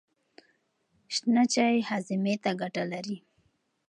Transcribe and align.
شنه 1.13 1.43
چای 1.53 1.75
هاضمې 1.87 2.35
ته 2.43 2.51
ګټه 2.61 2.83
لري. 2.91 3.17